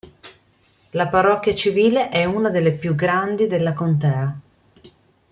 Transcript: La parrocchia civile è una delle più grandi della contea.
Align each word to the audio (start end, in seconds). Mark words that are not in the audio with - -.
La 0.93 1.09
parrocchia 1.11 1.53
civile 1.53 2.09
è 2.09 2.25
una 2.25 2.49
delle 2.49 2.71
più 2.73 2.95
grandi 2.95 3.45
della 3.45 3.73
contea. 3.73 4.35